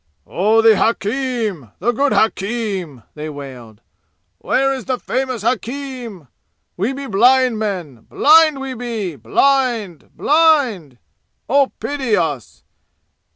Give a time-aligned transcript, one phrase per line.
[0.25, 3.81] "Oh, the hakim the good hakim!" they wailed.
[4.39, 6.27] "Where is the famous hakim?
[6.75, 10.97] We be blind men blind we be blind blind!
[11.47, 12.63] Oh, pity us!